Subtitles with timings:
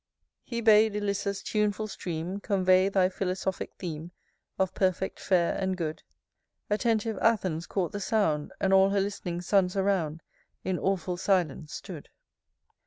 [0.47, 0.55] XI.
[0.55, 4.09] He bad Ilyssus' tuneful stream Convey thy philosophic theme
[4.57, 6.01] Of perfect, fair, and good:
[6.71, 10.23] Attentive Athens caught the sound, And all her list'ning sons around
[10.63, 12.09] In awful silence stood.